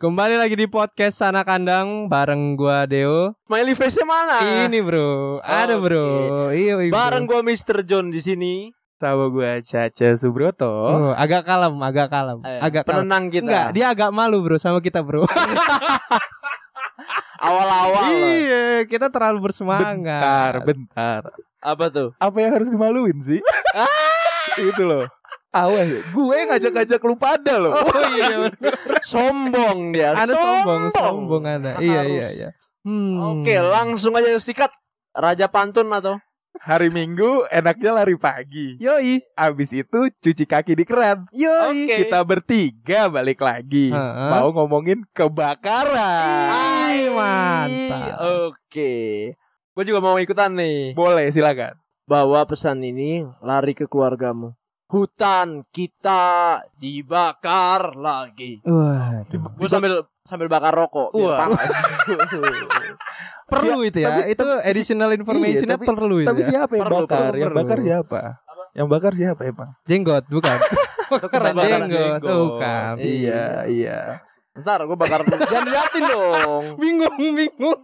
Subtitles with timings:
[0.00, 3.36] Kembali lagi di podcast Sana Kandang bareng gua Deo.
[3.44, 4.36] Smiley face-nya mana?
[4.64, 6.48] Ini bro, ada bro.
[6.56, 6.88] Iya, iya.
[6.88, 6.96] bro.
[6.96, 7.84] Bareng gua Mr.
[7.84, 8.72] John di sini.
[8.96, 10.68] Sama gue Caca Subroto.
[10.72, 13.04] Oh, agak kalem, agak kalem, Eh, agak kalem.
[13.04, 13.44] penenang kita.
[13.44, 15.28] Enggak, dia agak malu bro sama kita bro.
[17.44, 18.08] Awal-awal.
[18.12, 20.00] iya, kita terlalu bersemangat.
[20.00, 21.22] Bentar, bentar.
[21.60, 22.16] Apa tuh?
[22.16, 23.40] Apa yang harus dimaluin sih?
[24.72, 25.08] Itu loh.
[25.50, 26.00] Awas, ya.
[26.14, 27.74] gue ngajak-ngajak lu pada loh.
[27.74, 28.74] Oh iya, bener.
[29.02, 30.14] Sombong dia.
[30.14, 31.82] ada sombong, sombong ada.
[31.82, 32.48] Iya, iya, iya.
[32.86, 33.42] Hmm.
[33.42, 34.70] Oke, langsung aja sikat.
[35.10, 36.22] Raja pantun atau?
[36.60, 38.78] Hari Minggu enaknya lari pagi.
[38.78, 41.26] Yoi, Abis itu cuci kaki di keran.
[41.34, 41.86] yoi.
[41.88, 41.96] Oke.
[42.06, 43.90] Kita bertiga balik lagi.
[43.90, 44.28] Heeh.
[44.30, 46.46] Mau ngomongin kebakaran.
[46.52, 48.22] Ay, mantap.
[48.50, 48.94] Oke.
[49.74, 50.92] Gue juga mau ikutan nih.
[50.94, 51.74] Boleh, silakan.
[52.06, 54.54] Bawa pesan ini lari ke keluargamu.
[54.90, 56.22] Hutan kita
[56.74, 58.58] dibakar lagi.
[58.66, 61.14] Wah, Gue sambil sambil bakar rokok.
[61.14, 61.46] Wah.
[63.50, 64.08] perlu Siap, itu ya.
[64.12, 66.46] tapi- itu tapi- additional informationnya tapi- perlu itu Tapi ya.
[66.48, 67.18] siapa yang Perlu, bakar?
[67.20, 67.58] perlu, yang perlu.
[67.60, 68.20] bakar siapa?
[68.70, 69.70] Yang bakar siapa emang?
[69.84, 70.58] Jenggot, bukan.
[71.10, 72.92] Kebakaran jenggot, bukan.
[72.98, 73.98] Iya, iya.
[74.54, 75.42] Ntar gue bakar dulu.
[75.44, 76.64] Jangan diliatin dong.
[76.82, 77.78] Bingung, bingung.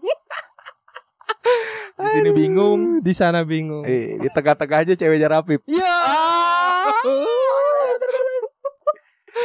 [1.97, 2.81] Di sini bingung.
[2.99, 3.83] Di sana bingung.
[3.83, 5.63] Eh, di tengah-tengah aja ceweknya Rapip.
[5.65, 5.99] Ya.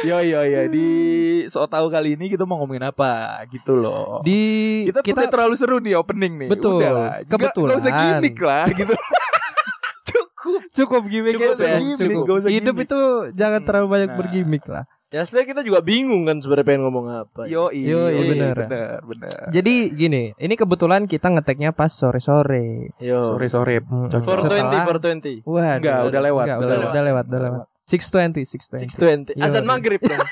[0.02, 0.88] Yo yo yo di
[1.46, 4.24] so tahu kali ini kita mau ngomongin apa gitu loh.
[4.24, 4.40] Di
[4.88, 6.48] kita, kita, terlalu seru nih opening nih.
[6.48, 6.80] Betul.
[6.80, 7.68] Udah Kebetulan.
[7.68, 8.94] nggak usah gimmick lah gitu.
[10.08, 10.60] Cukup.
[10.72, 11.98] cukup gimmick Cukup ya, Cukup.
[12.00, 12.22] cukup.
[12.24, 12.88] Nggak usah Hidup gimmick.
[12.90, 13.00] itu
[13.32, 14.18] jangan terlalu banyak Nah.
[14.18, 14.84] bergimmick lah.
[15.12, 17.44] Ya sebenarnya kita juga bingung kan sebenarnya pengen ngomong apa.
[17.44, 18.56] Yo Yo, iya, bener.
[18.58, 19.38] bener bener.
[19.50, 22.96] Jadi gini, ini kebetulan kita ngeteknya pas sore-sore.
[22.96, 23.36] Yo.
[23.36, 23.76] Sore sore.
[23.78, 25.36] Hmm, For setelah- 20, for 20.
[25.44, 26.88] Wah, Enggak, udah lewat, Enggak, udah udah, lewat.
[26.88, 27.64] udah lewat, udah lewat.
[27.84, 28.88] 620, 620.
[28.88, 29.36] 620.
[29.36, 29.44] Yo.
[29.44, 30.16] Azan maghrib dong.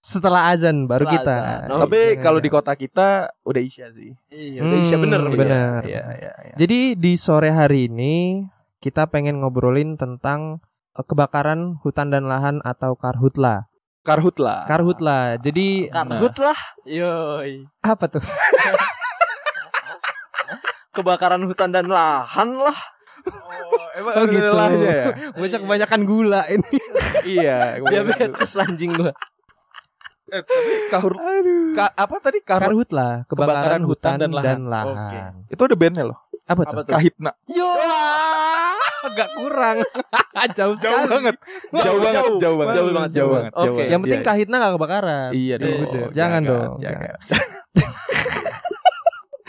[0.00, 1.36] Setelah azan baru Setelah kita.
[1.36, 1.68] azan.
[1.68, 2.44] Oh, Tapi iya, kalau iya.
[2.46, 3.08] di kota kita
[3.42, 4.10] udah isya sih.
[4.28, 5.20] iya, udah isya Hmm, bener.
[5.28, 5.80] bener.
[5.82, 6.54] Iya iya iya.
[6.56, 8.42] Jadi di sore hari ini
[8.78, 10.64] kita pengen ngobrolin tentang
[10.96, 13.70] kebakaran hutan dan lahan atau karhutla.
[14.00, 14.64] Karhutla.
[14.64, 15.36] Karhutla.
[15.36, 16.58] Jadi Karhut lah.
[16.82, 17.68] Yoi.
[17.80, 18.24] apa tuh?
[20.90, 22.78] Kebakaran hutan dan lahan lah.
[23.20, 24.42] Oh, emang Oh gitu.
[24.42, 25.04] lelahnya ya?
[25.30, 26.72] Bocah kebanyakan gula ini.
[27.28, 27.78] iya.
[27.78, 29.12] Diabetes anjing gua.
[30.30, 31.12] Eh, tapi kahur
[31.74, 34.62] ka- apa tadi kahur Karhutla, kebakaran, hutan, dan lahan.
[34.88, 35.18] Oke.
[35.50, 36.18] itu ada bandnya loh.
[36.44, 36.92] Apa Apa tuh?
[36.92, 37.30] Kahitna.
[37.46, 37.66] Yo,
[39.06, 39.76] agak kurang.
[40.56, 41.08] jauh Jauh sekali.
[41.08, 41.36] banget.
[41.70, 42.38] Jauh, Jauh banget, jauh.
[42.38, 43.52] jauh banget, Jauh banget, jauh banget.
[43.54, 43.82] Oke.
[43.86, 44.26] Yang penting Iya.
[44.26, 45.30] kahitna gak kebakaran.
[45.32, 46.10] Iya Ya dong.
[46.12, 47.14] jangan dong, Jangan.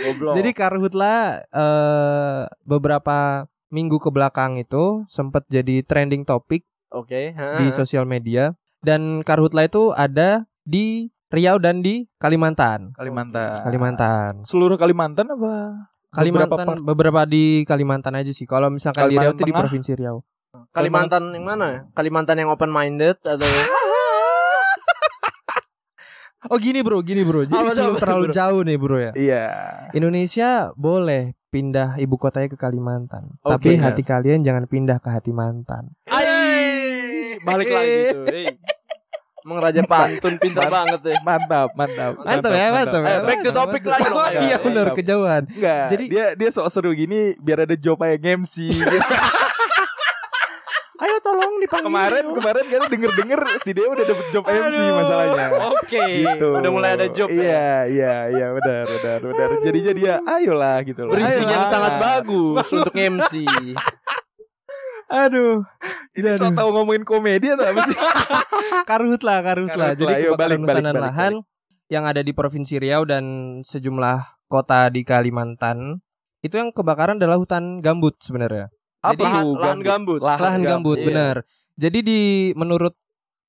[0.01, 0.33] Goblok.
[0.33, 1.15] Jadi karhutla
[1.45, 7.37] eh beberapa minggu ke belakang itu sempat jadi trending topik oke.
[7.37, 8.51] di sosial media
[8.81, 12.91] dan karhutla itu ada di Riau dan di Kalimantan.
[12.91, 13.63] Kalimantan.
[13.63, 14.31] Kalimantan.
[14.43, 15.87] Seluruh Kalimantan apa?
[16.11, 16.83] Kalimantan part?
[16.83, 18.43] beberapa, di Kalimantan aja sih.
[18.43, 20.17] Kalau misalkan di Riau Kalimantan itu di provinsi Riau.
[20.75, 21.87] Kalimantan yang mana?
[21.95, 23.47] Kalimantan yang open minded atau
[26.51, 27.45] Oh gini bro, gini bro.
[27.45, 28.33] Jadi sebelum terlalu bro?
[28.33, 29.11] jauh nih bro ya.
[29.13, 29.45] Iya.
[29.93, 33.37] Indonesia boleh pindah ibu kotanya ke Kalimantan.
[33.45, 33.87] Oke, Tapi ya.
[33.87, 35.93] hati kalian jangan pindah ke hati mantan.
[36.09, 38.25] Ai, balik lagi tuh.
[39.41, 39.47] Hey.
[39.47, 41.17] Emang Raja Pantun pintar banget deh.
[41.19, 42.13] Mantap, mantap.
[42.15, 43.09] Mantap ya, mantap ya.
[43.11, 44.39] Eh, back to topic lagi Oh, ayo.
[44.39, 44.97] iya benar Mantap.
[44.97, 45.43] kejauhan.
[45.47, 45.85] Enggak.
[45.89, 48.69] Jadi- dia dia sok seru gini biar ada job kayak MC.
[48.69, 48.85] gitu.
[51.01, 51.89] Ayo tolong dipanggil.
[51.89, 55.45] kemarin kemarin kan denger denger si dia udah dapet job MC masalahnya.
[55.73, 55.97] Oke.
[56.21, 56.49] Gitu.
[56.53, 57.41] Udah mulai ada job ya.
[57.41, 59.49] Iya, iya, iya, benar, benar, benar.
[59.65, 61.17] Jadinya dia ayolah gitu loh.
[61.17, 61.65] Yang Ayolah.
[61.65, 63.33] sangat bagus untuk MC.
[65.11, 65.67] Aduh,
[66.15, 67.97] Ini so tau ngomongin komedi atau apa sih?
[68.89, 69.91] karhutla, karhutla.
[69.91, 71.33] Karhutla, Jadi yuk, kebakaran balik, balik, balik, lahan
[71.91, 73.23] yang ada di provinsi Riau dan
[73.67, 75.99] sejumlah kota di Kalimantan
[76.41, 78.71] itu yang kebakaran adalah hutan gambut sebenarnya.
[79.03, 80.19] Apa Jadi- lahan, lahan gambut.
[80.23, 81.07] Lahan gambut, iya.
[81.11, 81.35] benar.
[81.75, 82.21] Jadi di
[82.55, 82.95] menurut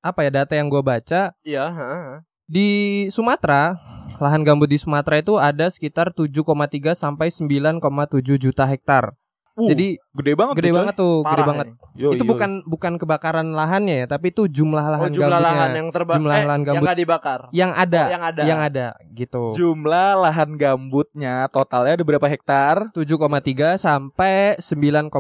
[0.03, 2.27] apa ya data yang gue baca Iya, heeh.
[2.51, 2.69] di
[3.15, 3.79] Sumatera
[4.19, 9.15] lahan gambut di Sumatera itu ada sekitar 7,3 sampai 9,7 juta hektar.
[9.53, 10.55] Uh, Jadi gede banget.
[10.57, 11.67] gede tuh, banget tuh, gede Parah banget.
[11.69, 11.77] ini.
[11.77, 11.91] coy.
[11.93, 12.31] Yo, itu yo.
[12.33, 16.17] bukan bukan kebakaran lahannya ya, tapi itu jumlah Oh, lahan jumlah gambutnya lahan yang terbakar.
[16.17, 17.41] Jumlah eh, lahan yang gambut nggak dibakar.
[17.53, 18.43] yang ada, Oh, yang ada.
[18.43, 19.43] yang ada gitu.
[19.53, 22.89] jumlah lahan gambutnya totalnya ada berapa hektar?
[22.91, 25.13] 7,3 sampai 9,7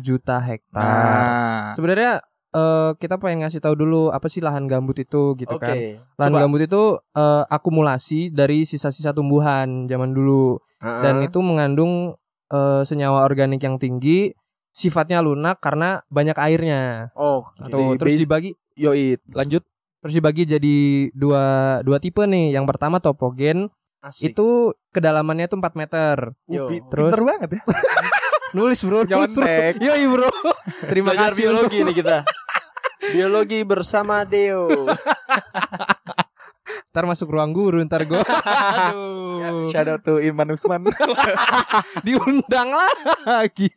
[0.00, 0.82] juta hektar.
[0.82, 2.12] Nah, Sebenarnya
[2.50, 5.62] eh, kita pengen ngasih tahu dulu apa sih lahan gambut itu gitu Oke.
[5.62, 5.76] kan.
[6.18, 6.40] Lahan Coba.
[6.42, 6.82] gambut itu
[7.12, 11.02] eh, akumulasi dari sisa-sisa tumbuhan zaman dulu Heeh.
[11.04, 14.32] dan itu mengandung eh, senyawa organik yang tinggi,
[14.68, 17.10] sifatnya lunak karena banyak airnya.
[17.14, 19.62] oh, Tuh, Di- terus base- dibagi yoi, lanjut.
[19.98, 20.76] Terus dibagi jadi
[21.10, 21.44] dua
[21.82, 22.54] dua tipe nih.
[22.54, 23.66] Yang pertama topogen
[23.98, 24.30] Asik.
[24.30, 26.16] itu kedalamannya tuh 4 meter.
[26.46, 26.70] Yo.
[26.86, 27.10] Terus?
[27.10, 27.62] Pinter banget ya.
[28.56, 29.44] Nulis bro, nulis bro.
[29.44, 29.72] Nyontek.
[29.82, 30.30] Yoi bro.
[30.86, 32.16] Terima Belajar kasih biologi untuk- nih kita.
[33.14, 34.66] biologi bersama Deo.
[36.90, 38.18] Ntar masuk ruang guru ntar gue.
[38.88, 39.70] Aduh.
[39.70, 40.88] Shout out to Iman Usman.
[42.06, 42.74] Diundang
[43.24, 43.70] lagi.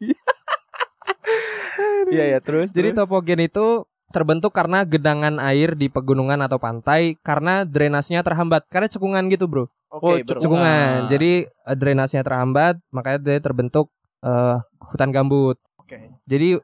[2.12, 2.70] Iya ya, terus.
[2.70, 3.00] Jadi terus.
[3.00, 8.68] topogen itu terbentuk karena gedangan air di pegunungan atau pantai karena drainasnya terhambat.
[8.68, 9.72] Karena cekungan gitu, Bro.
[9.92, 11.08] Oke, Oh, ber- Cekungan.
[11.08, 13.92] Jadi eh, drainasnya terhambat, makanya dia terbentuk
[14.24, 15.60] eh, hutan gambut.
[15.78, 16.16] Oke.
[16.24, 16.60] Jadi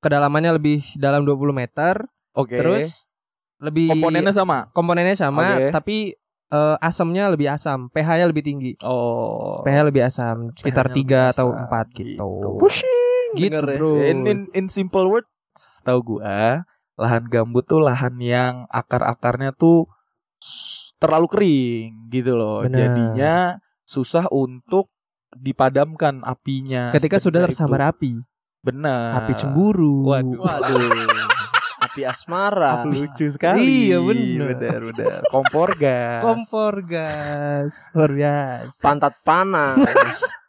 [0.00, 2.56] kedalamannya lebih dalam 20 meter, Oke.
[2.56, 3.04] terus
[3.60, 4.58] lebih komponennya sama.
[4.72, 5.68] komponennya sama, Oke.
[5.70, 5.96] tapi
[6.50, 8.72] eh, asamnya lebih asam, pH-nya lebih tinggi.
[8.82, 9.62] Oh.
[9.62, 12.30] pH lebih asam, sekitar 3 atau lebih 4 asam, gitu.
[12.66, 13.00] gitu.
[13.30, 13.62] Gitu, ya.
[13.62, 14.02] Bro.
[14.02, 15.30] In, in, in simple words,
[15.86, 16.66] tahu gua,
[16.98, 19.86] lahan gambut tuh lahan yang akar-akarnya tuh
[21.00, 22.66] terlalu kering gitu loh.
[22.66, 22.76] Benar.
[22.76, 23.34] Jadinya
[23.86, 24.90] susah untuk
[25.30, 26.90] dipadamkan apinya.
[26.90, 27.90] Ketika sudah tersambar itu.
[27.94, 28.12] api,
[28.66, 29.24] Benar.
[29.24, 30.10] api cemburu.
[30.10, 30.40] Waduh.
[30.42, 31.28] Waduh.
[31.90, 32.86] Api asmara.
[32.86, 33.90] Lucu sekali.
[33.90, 33.98] Iya.
[33.98, 35.20] Benar, benar.
[35.26, 36.22] Kompor gas.
[36.22, 38.78] Kompor gas, luar biasa.
[38.78, 40.22] Pantat panas.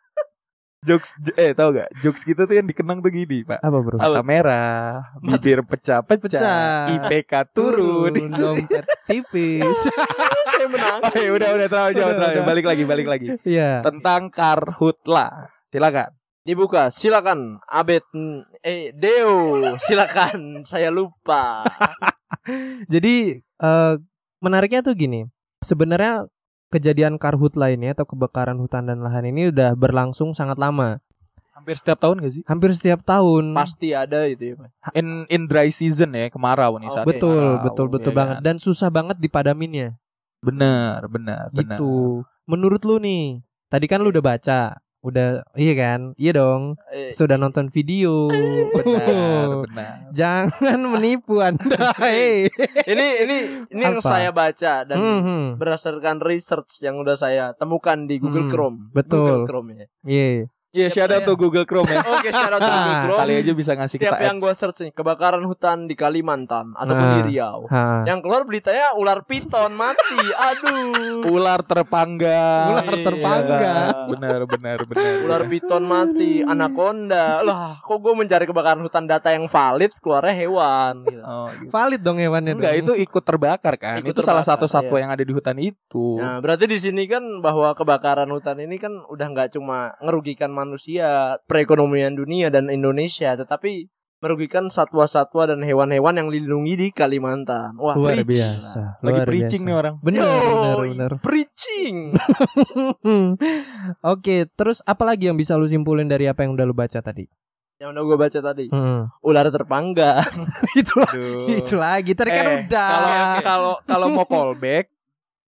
[0.82, 1.94] Jokes eh tahu gak?
[2.02, 3.62] Jokes gitu tuh yang dikenang tuh gini, Pak.
[3.62, 4.02] Apa bro?
[4.02, 6.90] Mata merah, bibir pecah-pecah, Pecah.
[6.90, 8.14] IPK turun.
[8.38, 9.78] dompet tipis.
[10.50, 11.06] Saya menang.
[11.06, 12.42] Oh, ya udah udah terlalu jauh terlalu.
[12.46, 13.28] Balik lagi, balik lagi.
[13.46, 13.86] Iya.
[13.86, 15.54] Tentang karhutla.
[15.70, 16.21] Silakan.
[16.42, 17.62] Dibuka, silakan.
[17.70, 18.02] Abed
[18.66, 20.40] eh Deo, silakan.
[20.70, 21.62] Saya lupa.
[22.90, 23.94] Jadi eh,
[24.42, 25.30] menariknya tuh gini.
[25.62, 26.26] Sebenarnya
[26.74, 30.98] kejadian karhutla ini atau kebakaran hutan dan lahan ini udah berlangsung sangat lama.
[31.54, 32.44] Hampir setiap tahun gak sih?
[32.50, 33.54] Hampir setiap tahun.
[33.54, 34.74] Pasti ada itu ya.
[34.98, 38.38] In in dry season ya, kemarau nih Oh, saat betul, kemarau, betul, betul ya banget.
[38.42, 38.46] kan?
[38.50, 39.94] Dan susah banget dipadaminnya.
[40.42, 41.78] Benar, benar, benar.
[41.78, 42.26] Gitu.
[42.50, 46.14] Menurut lu nih, tadi kan lu udah baca, udah iya kan?
[46.16, 46.78] Iya dong.
[46.88, 48.30] Eh, Sudah nonton video.
[48.78, 49.96] Benar, benar.
[50.12, 51.94] Jangan menipu Anda.
[51.98, 52.48] Hei.
[52.86, 53.38] ini ini
[53.68, 55.42] ini yang saya baca dan Mhm.
[55.58, 58.78] berdasarkan research yang udah saya temukan di Google Hmm, Chrome.
[58.92, 59.20] betul.
[59.20, 59.88] Google Chrome ya.
[60.04, 60.30] Iya.
[60.72, 62.00] Iya, shout out to Google Chrome ya.
[62.16, 63.20] Oke, syarat Google Chrome.
[63.20, 67.04] Kali aja bisa ngasih Setiap kita yang gue search nih kebakaran hutan di Kalimantan ataupun
[67.04, 67.16] Nah.
[67.20, 67.68] di Riau.
[67.68, 68.08] Ha.
[68.08, 70.16] Yang keluar beritanya ular piton mati.
[70.32, 71.28] Aduh.
[71.28, 72.68] ular terpanggang.
[72.72, 73.94] Ular Iya, terpanggang.
[74.16, 75.14] Benar, benar, benar.
[75.28, 77.44] Ular piton mati, anaconda.
[77.44, 81.20] Lah, kok gue mencari kebakaran hutan data yang valid keluarnya hewan gitu.
[81.20, 81.68] Oh, gitu.
[81.68, 82.84] Valid dong hewannya Enggak, dong.
[82.88, 84.00] itu ikut terbakar kan?
[84.00, 85.04] Ikut itu salah terbakar, satu satwa iya.
[85.04, 86.16] yang ada di hutan itu.
[86.16, 91.08] Nah, berarti di sini kan bahwa kebakaran hutan ini kan udah nggak cuma merugikan manusia,
[91.46, 93.90] perekonomian dunia dan Indonesia, tetapi
[94.22, 97.74] merugikan satwa-satwa dan hewan-hewan yang dilindungi di Kalimantan.
[97.74, 98.30] Wah, luar preach.
[98.30, 99.02] biasa.
[99.02, 99.70] Lagi luar preaching biasa.
[99.74, 99.96] nih orang.
[99.98, 101.12] Bener, Yoi, bener, bener.
[101.20, 101.96] Preaching.
[104.14, 107.26] Oke, terus apa lagi yang bisa lu simpulin dari apa yang udah lu baca tadi?
[107.82, 108.66] yang udah gue baca tadi.
[108.70, 109.10] Hmm.
[109.26, 110.22] Ular terpanggang.
[110.78, 111.50] Aduh.
[111.50, 112.14] itu lagi.
[112.14, 112.90] Tadi kan Eh, udah.
[112.94, 114.86] Kalau kalau kalau mau callback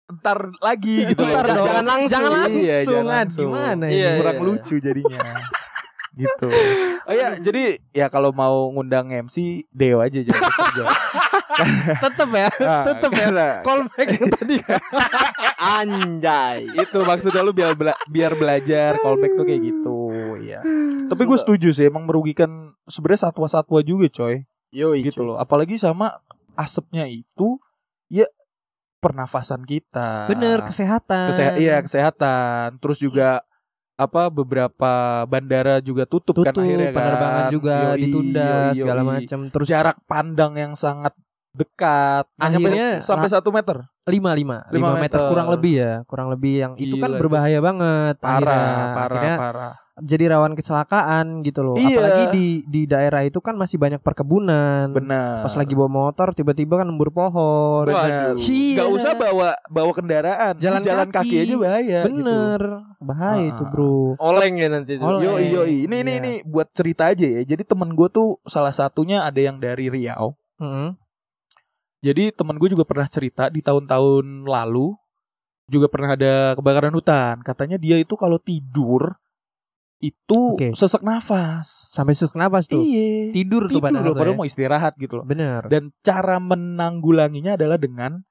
[0.08, 1.36] ntar lagi gitu loh.
[1.36, 1.48] Ntar.
[1.52, 2.12] Jangan langsung.
[2.12, 2.64] Jangan langsung.
[2.64, 3.50] Iya, jangan langsung.
[3.52, 4.20] Gimana Iya, ini?
[4.24, 4.46] Kurang iya.
[4.48, 5.20] lucu jadinya.
[6.18, 6.48] gitu.
[7.06, 10.84] Oh ya, jadi ya kalau mau ngundang MC Deo aja jangan kerja.
[12.10, 12.50] Tetep ya.
[12.86, 13.28] Tetep ya.
[13.62, 14.56] Callback yang tadi.
[15.58, 16.70] Anjay.
[16.70, 19.98] itu maksudnya lu biar bela- biar belajar callback tuh kayak gitu
[20.46, 20.62] ya
[21.08, 26.22] tapi gue setuju sih emang merugikan sebenarnya satwa-satwa juga coy Yoi, gitu loh apalagi sama
[26.54, 27.58] asapnya itu
[28.06, 28.30] ya
[28.98, 30.28] pernafasan kita.
[30.30, 31.30] Bener, kesehatan.
[31.32, 32.78] Keseha- iya kesehatan.
[32.82, 33.42] Terus juga
[33.98, 36.98] apa beberapa bandara juga tutup, Tutup, kan akhirnya kan.
[37.02, 39.40] penerbangan juga Yoi, ditunda yoi, segala macam.
[39.50, 41.18] Terus jarak pandang yang sangat
[41.58, 42.30] dekat.
[42.38, 43.82] Nah, Akhirnya sampai satu meter?
[44.06, 44.70] Lima lima.
[44.70, 45.94] Lima meter kurang lebih ya.
[46.06, 48.16] Kurang lebih yang itu kan Gila, berbahaya banget.
[48.22, 48.70] Parah akhirnya.
[48.94, 51.90] parah Akhirnya parah jadi rawan kecelakaan gitu loh Iya.
[51.92, 56.78] apalagi di di daerah itu kan masih banyak perkebunan benar pas lagi bawa motor tiba-tiba
[56.78, 58.38] kan nembur pohon Benar.
[58.38, 58.78] Iya.
[58.78, 61.26] Gak usah bawa bawa kendaraan, Jalan jalan kaki.
[61.28, 61.44] kaki.
[61.44, 62.00] aja bahaya.
[62.04, 62.62] bener
[63.00, 63.52] bahaya Ah.
[63.52, 65.02] itu bro Oleng ya nanti itu.
[65.02, 65.22] Oleng.
[65.22, 65.34] Gitu.
[65.50, 66.20] Yo yo ini ini Iya.
[66.20, 67.42] ini buat cerita aja ya.
[67.44, 70.38] Jadi temen gue tuh salah satunya ada yang dari Riau.
[70.58, 70.94] Mm-mm.
[72.00, 74.94] Jadi temen gue juga pernah cerita di tahun-tahun lalu
[75.68, 77.42] juga pernah ada kebakaran hutan.
[77.42, 79.18] Katanya dia itu kalau tidur
[80.00, 80.70] itu Oke.
[80.72, 81.90] sesek nafas.
[81.90, 83.34] sampai susah napas tuh Iya.
[83.34, 84.40] tidur, tuh Tidur padahal loh, padahal ya.
[84.40, 85.26] mau istirahat gitu loh.
[85.26, 88.22] bener Dan cara menanggulanginya adalah dengan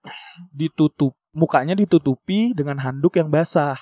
[0.50, 3.76] ditutup mukanya ditutupi dengan handuk yang basah.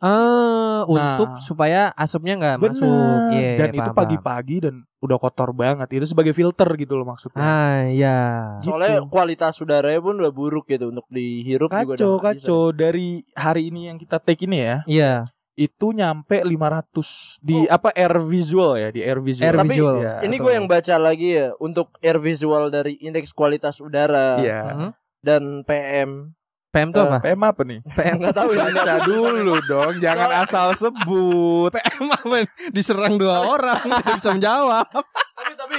[0.00, 2.82] Ah, untuk supaya asapnya nggak masuk.
[2.82, 3.30] Bener.
[3.30, 5.86] Iya, dan itu pagi-pagi dan udah kotor banget.
[5.92, 7.38] Itu sebagai filter gitu loh maksudnya.
[7.38, 8.18] Ah, iya.
[8.58, 9.08] Soalnya Gitu.
[9.08, 12.24] kualitas udaranya pun udah buruk gitu untuk dihirup juga Kacau, bisa.
[12.26, 12.62] kacau.
[12.72, 15.12] Dari hari ini yang kita take ini ya, Iya.
[15.60, 17.68] Itu nyampe 500 di Oh.
[17.68, 19.44] apa air visual ya, di air visual.
[19.44, 19.96] Air Tapi visual.
[20.00, 24.40] ya, Ini atau- gue yang baca lagi ya untuk air visual dari indeks kualitas udara
[24.40, 24.60] Iya.
[24.72, 24.88] Mhm.
[25.20, 26.32] dan PM.
[26.70, 27.18] PM itu Eh, apa?
[27.18, 27.80] PM apa nih?
[27.84, 28.62] PM Nggak tahu ya.
[28.64, 31.68] Baca dulu dong, jangan asal sebut.
[31.68, 32.36] PM apa?
[32.70, 34.86] Diserang dua orang, tidak bisa menjawab.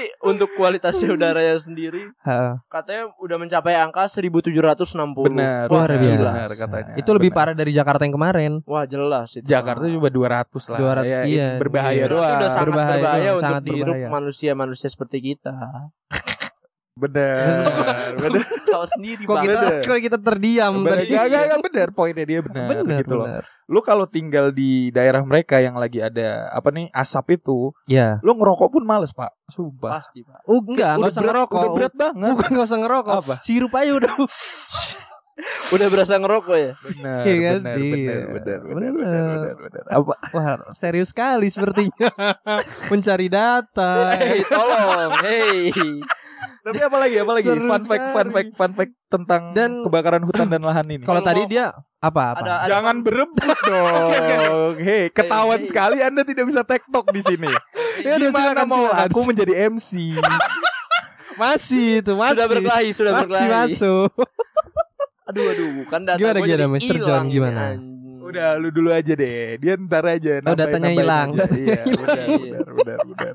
[0.02, 2.54] Tapi untuk kualitas udaranya sendiri Heeh.
[2.66, 5.30] katanya udah mencapai angka 1760.
[5.30, 5.70] Benar.
[5.70, 6.02] Luar Wah, biasa.
[6.02, 6.32] gila.
[6.34, 6.94] Benar katanya.
[6.98, 7.38] Itu lebih Benar.
[7.38, 8.52] parah dari Jakarta yang kemarin.
[8.66, 9.46] Wah, jelas itu.
[9.46, 10.80] Jakarta cuma 200 lah.
[10.82, 11.48] 200, Ya, iya.
[11.62, 12.06] berbahaya Iya.
[12.08, 12.34] Itu doang.
[12.34, 15.54] udah sangat Berbahaya berbahaya, doang, untuk sangat manusia-manusia seperti kita.
[16.92, 18.20] Benar.
[18.20, 18.44] benar.
[18.68, 19.82] Tahu sendiri Kok kita Bener.
[19.82, 20.92] kok kita terdiam Benar.
[21.00, 21.06] tadi?
[21.10, 21.88] Gak, gak, gak, benar.
[21.92, 22.68] Poinnya dia benar.
[22.68, 23.28] Bener, gitu loh.
[23.28, 23.44] bener.
[23.66, 28.20] Lu kalau tinggal di daerah mereka yang lagi ada apa nih asap itu, Ya.
[28.20, 29.32] lu ngerokok pun males pak.
[29.48, 30.00] Sumpah.
[30.00, 30.44] Pasti, Pak.
[30.44, 31.56] Oh, enggak, enggak usah berat, ngerokok.
[31.58, 32.30] Udah berat banget.
[32.30, 33.14] Bukan enggak usah ngerokok.
[33.18, 33.36] Apa?
[33.42, 34.14] Sirup aja udah.
[35.72, 36.72] Udah berasa ngerokok ya?
[36.78, 37.56] Benar, Iya kan?
[37.58, 37.90] benar, Iya.
[37.90, 38.92] benar, benar, benar, Bener.
[38.94, 39.84] benar, benar, benar.
[39.90, 40.14] Apa?
[40.30, 42.10] Wah, serius sekali sepertinya.
[42.92, 43.92] Mencari data.
[44.14, 45.12] Hei, tolong.
[45.24, 45.72] Hei.
[46.62, 47.16] Tapi apa lagi?
[47.18, 47.46] Apa lagi?
[47.46, 51.02] Seru Fun fact, fun fact, fun fact tentang Dan- kebakaran hutan dan lahan ini.
[51.02, 52.40] Kalau tadi dia apa apa?
[52.40, 54.74] Ada- ada Jangan fun- berebut dong.
[54.78, 55.70] Hei, ketahuan Hei, hei.
[55.70, 57.52] sekali Anda tidak bisa tektok di sini.
[58.02, 59.08] Ya Gimana silakan, mau silakan.
[59.08, 59.92] aku menjadi MC?
[61.38, 62.34] Masih itu, masih.
[62.36, 63.50] Sudah berkelahi, sudah masih berkelahi.
[63.72, 64.10] masuk.
[65.24, 66.96] Aduh, aduh, bukan data Gimana, gimana, jadi Mr.
[67.00, 67.64] John, gimana?
[68.22, 69.58] Udah, lu dulu aja deh.
[69.58, 70.40] Dia ntar aja.
[70.46, 72.00] Oh, datanya hilang, datanya Iya, hilang.
[72.06, 73.34] benar, benar, benar, benar.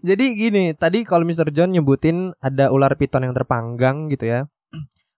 [0.00, 1.48] Jadi gini, tadi kalau Mr.
[1.54, 4.40] John nyebutin ada ular piton yang terpanggang gitu ya.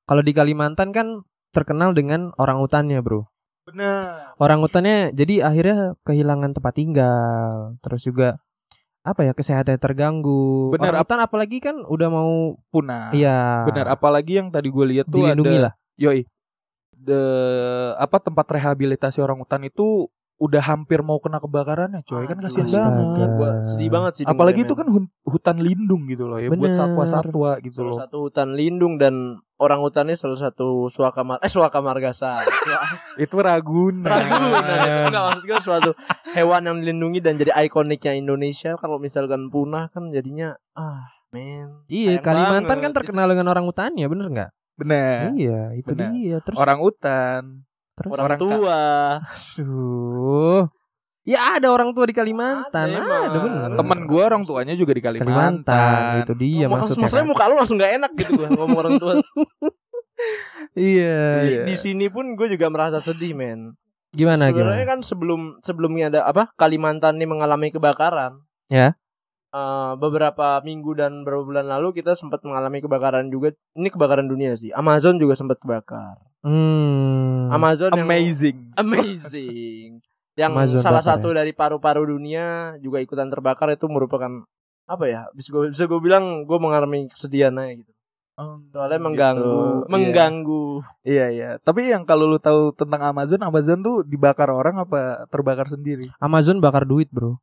[0.04, 3.28] Kalau di Kalimantan kan terkenal dengan orang utannya, Bro.
[3.62, 4.34] Benar.
[4.42, 8.42] Orang utannya jadi akhirnya kehilangan tempat tinggal, terus juga
[9.02, 10.74] apa ya kesehatannya terganggu.
[10.74, 13.14] Orang utan apalagi kan udah mau Punah.
[13.14, 15.72] iya Benar, apalagi yang tadi gue lihat tuh dilindungi ada lah.
[15.98, 16.26] Yoi.
[17.02, 17.22] The
[17.96, 20.06] apa tempat rehabilitasi orang hutan itu
[20.38, 22.26] udah hampir mau kena kebakarannya, coy.
[22.26, 23.30] Kan kasihan banget.
[23.32, 24.24] Gua sedih banget sih.
[24.26, 26.74] Apalagi itu kan hun- hutan lindung gitu loh ya buat Bener.
[26.74, 27.98] satwa-satwa gitu salah loh.
[28.02, 32.42] satu hutan lindung dan orang hutannya salah satu suaka mar eh suaka margasa.
[33.22, 34.02] Itu Ragunan.
[34.02, 35.06] Ragunan.
[35.06, 35.90] Enggak maksud gue suatu
[36.34, 41.86] hewan yang dilindungi dan jadi ikoniknya Indonesia kalau misalkan punah kan jadinya ah men.
[41.86, 42.82] Iya, Kalimantan banget.
[42.82, 44.50] kan terkenal dengan orang utannya, bener nggak?
[44.82, 45.30] Bener.
[45.32, 46.10] Iya, itu bener.
[46.10, 46.36] dia.
[46.42, 47.42] Terus Orang hutan.
[47.92, 48.80] terus orang, orang tua.
[49.54, 50.62] Aduh.
[51.22, 52.86] Ya ada orang tua di Kalimantan.
[52.88, 53.32] Ada, Ada, emang.
[53.38, 53.68] bener.
[53.78, 55.62] Temen gue orang tuanya juga di Kalimantan.
[55.62, 56.22] Kalimantan.
[56.24, 57.00] Itu dia Ngomong- maksudnya.
[57.00, 57.30] maksudnya kan.
[57.30, 59.12] muka lu langsung gak enak gitu gua ngomong orang tua.
[60.72, 61.18] Iya.
[61.42, 61.62] Iya.
[61.66, 63.74] Di sini pun gue juga merasa sedih men.
[64.10, 64.90] Gimana Sebenarnya gimana?
[64.92, 68.40] kan sebelum sebelumnya ada apa Kalimantan ini mengalami kebakaran.
[68.68, 68.96] Ya.
[69.52, 73.52] Eh, beberapa minggu dan beberapa bulan lalu kita sempat mengalami kebakaran juga.
[73.76, 74.72] Ini kebakaran dunia sih.
[74.72, 76.16] Amazon juga sempat kebakar.
[76.40, 77.52] Hmm.
[77.52, 78.72] Amazon yang Amazing.
[78.80, 80.00] amazing.
[80.40, 84.48] Yang Amazon salah bakar satu dari paru-paru dunia juga ikutan terbakar itu merupakan
[84.88, 85.28] apa ya?
[85.36, 87.92] Bisa gue bisa gue bilang gue mengalami kesedihan aja gitu.
[88.72, 90.64] Soalnya mengganggu, Gitu, mengganggu.
[91.04, 91.50] Iya iya.
[91.60, 96.08] Tapi yang kalau lu tahu tentang Amazon, Amazon tuh dibakar orang apa terbakar sendiri?
[96.16, 97.36] Amazon bakar duit, Bro.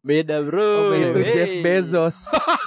[0.00, 0.64] Beda bro.
[0.88, 1.28] Oh, itu Hey.
[1.30, 2.16] Jeff Bezos.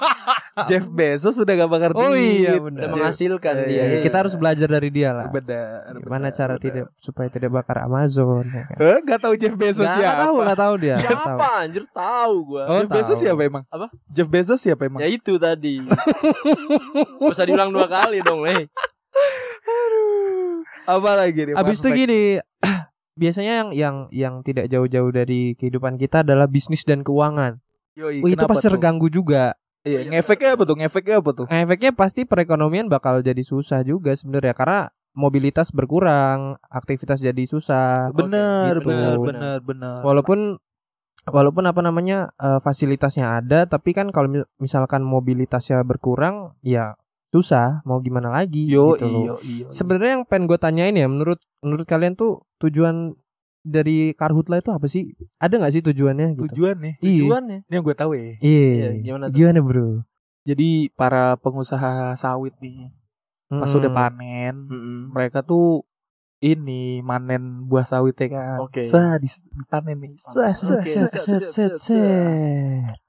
[0.69, 2.45] Jeff Bezos sudah gak bakar Oh duit.
[2.45, 2.87] iya, Udah benar.
[2.87, 3.83] menghasilkan Iya, dia.
[3.89, 3.99] iya.
[4.01, 5.27] Kita harus belajar dari dia lah.
[5.27, 5.97] Benar.
[5.97, 6.61] Gimana benar, cara benar.
[6.61, 8.77] tidak supaya tidak bakar Amazon ya kan?
[8.77, 10.21] Eh, gak tahu Jeff Bezos Nggak siapa?
[10.21, 10.95] tahu, nggak tahu dia.
[10.95, 11.17] nggak tahu.
[11.17, 12.63] Siapa anjir tahu gua.
[12.63, 13.23] Oh, Jeff Bezos tahu.
[13.25, 13.63] siapa emang?
[13.67, 13.87] Apa?
[14.07, 14.99] Jeff Bezos siapa emang?
[15.01, 15.75] Ya itu tadi.
[17.19, 18.69] Gak usah diulang dua kali dong, eh.
[20.83, 21.55] Apa lagi nih?
[21.55, 22.21] Abis itu gini,
[23.13, 27.61] biasanya yang yang yang tidak jauh-jauh dari kehidupan kita adalah bisnis dan keuangan.
[27.93, 28.73] Yoi, Wih, itu pasti tuh?
[28.73, 29.53] terganggu juga.
[29.83, 30.75] Iya, ngefeknya apa tuh?
[30.79, 31.45] Ngefeknya apa tuh?
[31.51, 34.79] Efeknya pasti perekonomian bakal jadi susah juga sebenarnya karena
[35.13, 38.09] mobilitas berkurang, aktivitas jadi susah.
[38.15, 38.89] Benar, gitu.
[38.89, 39.27] benar, Benar.
[39.27, 39.99] benar, benar.
[40.01, 40.57] Walaupun
[41.29, 46.95] walaupun apa namanya eh, fasilitasnya ada, tapi kan kalau mi- misalkan mobilitasnya berkurang, ya
[47.33, 47.81] susah.
[47.83, 48.69] Mau gimana lagi?
[48.69, 49.65] Yo, gitu iyo, iyo.
[49.73, 53.17] Sebenarnya yang pengen gue tanyain ya, menurut menurut kalian tuh tujuan
[53.65, 55.17] dari karhutla itu apa sih?
[55.41, 56.37] Ada nggak sih tujuannya?
[56.37, 56.53] Gitu?
[56.53, 56.93] tujuan nih.
[57.01, 57.09] Iya.
[57.25, 57.57] Tujuannya.
[57.65, 58.21] Ini yang gue tahu ya.
[58.21, 58.35] Iya.
[58.69, 59.35] Iya, gimana tuh?
[59.41, 59.89] Gimana bro?
[60.43, 62.91] Jadi para pengusaha sawit nih,
[63.47, 65.15] pas udah panen, Mm-mm.
[65.15, 65.87] mereka tuh
[66.43, 68.57] ini manen buah sawitnya kan.
[68.67, 68.83] Oke.
[68.83, 70.13] Sah dis- dipanen nih.
[70.19, 71.07] Sah, sah, sah.
[71.07, 72.03] set set set.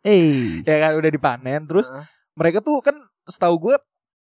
[0.07, 0.63] Eh.
[0.63, 2.07] Ya kan udah dipanen terus Nah,
[2.39, 2.95] mereka tuh kan
[3.27, 3.75] setahu gue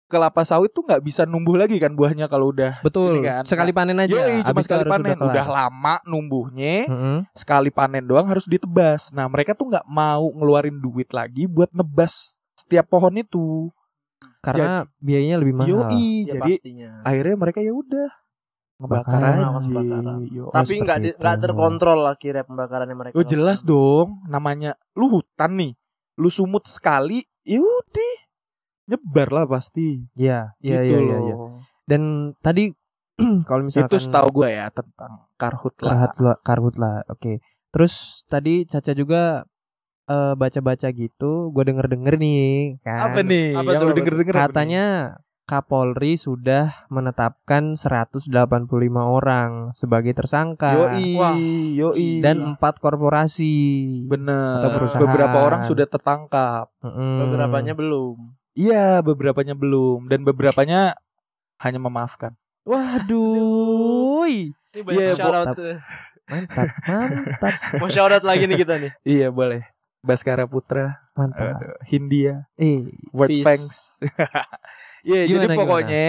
[0.04, 3.18] kelapa sawit tuh nggak bisa numbuh lagi kan buahnya kalau udah Betul.
[3.18, 3.42] Ini kan.
[3.44, 4.12] Sekali panen aja.
[4.14, 5.16] Yoi, cuma Abis sekali harus panen.
[5.16, 5.28] kelar.
[5.30, 7.16] Udah, lama numbuhnya, Mm-mm.
[7.32, 9.08] sekali panen doang harus ditebas.
[9.11, 13.73] Nah, mereka tuh nggak mau ngeluarin duit lagi buat nebas setiap pohon itu.
[14.38, 15.68] Karena biayanya lebih mahal.
[15.88, 16.90] Yoi, Ya jadi pastinya.
[17.02, 18.08] akhirnya mereka ya udah
[18.75, 19.32] ngebakar Bakar.
[19.32, 19.46] aja.
[19.56, 20.20] Pembakaran.
[20.28, 20.44] Yo.
[20.50, 23.14] Tapi nggak nggak terkontrol akhirnya pembakarannya mereka.
[23.14, 25.73] Oh jelas dong, namanya lu hutan nih,
[26.14, 28.03] lu sumut sekali, ya udah
[28.84, 30.04] nyebar lah pasti.
[30.14, 31.60] Iya, iya, Gitu iya, loh.
[31.84, 32.72] Dan tadi
[33.48, 35.92] kalau misalkan Itu setahu gue ya tentang karhut lah.
[36.10, 36.92] karhutla, karhutla.
[37.08, 37.38] Oke.
[37.70, 39.22] Terus tadi Caca juga
[40.06, 43.10] eh, baca-baca gitu, gue denger-denger nih kan.
[43.10, 43.56] Apa nih?
[43.56, 44.84] Apa yang tuh, lu apa denger denger Katanya
[45.44, 48.32] Kapolri sudah menetapkan 185
[48.96, 51.36] orang sebagai tersangka Yoi, Wah.
[51.36, 52.24] yoi.
[52.24, 53.52] dan empat korporasi.
[54.08, 54.64] bener.
[54.64, 55.04] atau perusahaan.
[55.04, 56.72] Beberapa orang sudah tertangkap.
[56.80, 57.28] Mm-mm.
[57.28, 58.16] Beberapanya belum.
[58.54, 60.94] Iya, beberapanya belum dan beberapanya
[61.58, 62.38] hanya memaafkan.
[62.64, 64.26] Waduh.
[64.75, 65.58] Ini banyak Iya, shout out.
[66.25, 68.92] Mantap, mantap, Mau shout out lagi nih kita nih.
[69.04, 69.66] Iya, boleh.
[70.00, 71.58] Baskara Putra, mantap.
[71.61, 73.30] aduh, Hindia, Eh, Word.
[73.42, 73.99] Thanks.
[75.04, 76.04] Iya, jadi Gimana, pokoknya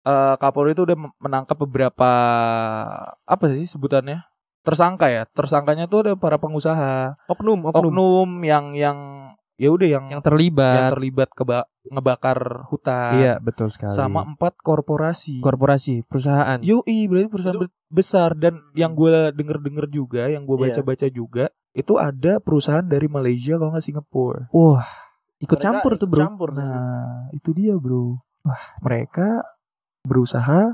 [0.00, 2.08] eh, Kapolri itu udah menangkap beberapa
[3.20, 4.24] apa sih sebutannya?
[4.64, 5.28] Tersangka ya.
[5.28, 9.23] Tersangkanya tuh ada para pengusaha, oknum, oknum, oknum yang yang
[9.54, 10.90] ya udah yang yang yang terlibat.
[10.96, 13.12] terlibat keba- ngebakar hutan.
[13.20, 13.92] Iya, betul sekali.
[13.92, 15.38] Sama empat korporasi.
[15.38, 16.58] korporasi, perusahaan.
[16.58, 20.80] Yoi, berarti perusahaan Itu- be- besar dan yang gue denger-denger juga, yang gue Iya.
[20.80, 24.50] baca-baca juga, itu ada perusahaan dari Malaysia kalau nggak Singapura.
[24.50, 24.82] Wah,
[25.38, 26.20] ikut Mereka campur tuh, Bro.
[26.24, 26.48] Campur.
[26.54, 28.18] Nah, itu dia, Bro.
[28.42, 29.44] Wah, mereka
[30.02, 30.68] berusaha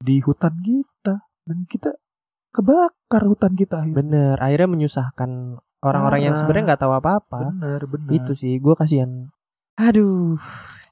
[0.00, 1.14] di hutan kita
[1.44, 1.94] dan kita
[2.50, 3.82] kebakar hutan kita.
[3.82, 3.98] akhirnya.
[3.98, 6.40] Bener, akhirnya menyusahkan orang-orang yang Parah.
[6.40, 7.38] sebenarnya nggak tahu apa-apa.
[7.52, 8.10] Bener, bener.
[8.10, 9.28] Itu sih, gue kasihan.
[9.74, 10.38] Aduh,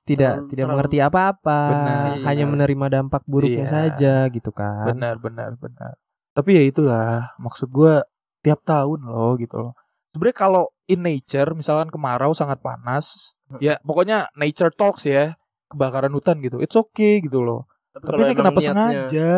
[0.05, 2.07] tidak Terlalu- tidak terlalu- mengerti apa-apa, Benar.
[2.27, 3.73] hanya menerima dampak buruknya Iya.
[3.73, 4.91] saja gitu kan.
[4.91, 5.95] Benar, benar, benar.
[6.33, 8.03] Tapi ya itulah, maksud gue
[8.41, 9.73] tiap tahun loh gitu loh.
[10.11, 15.39] Sebenarnya kalau in nature, misalkan kemarau sangat panas, ya pokoknya nature talks ya,
[15.71, 17.65] kebakaran hutan gitu, it's okay gitu loh.
[17.93, 19.29] Tapi ini kenapa niatnya- sengaja?